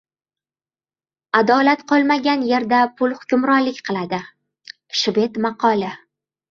Adolat 1.41 1.83
qolmagan 1.93 2.47
yerda 2.53 2.81
pul 3.03 3.15
hukmronlik 3.21 3.83
qiladi. 3.91 4.25
Shved 5.03 5.41
maqoli 5.49 5.97